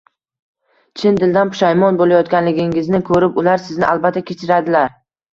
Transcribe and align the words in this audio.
Chin 1.01 1.17
dildan 1.17 1.49
pushayomon 1.55 1.99
bo‘layotganligingizni 1.99 3.01
ko‘rib, 3.09 3.37
ular 3.43 3.61
sizni 3.65 3.85
albatta 3.91 4.23
kechiradilar. 4.31 4.97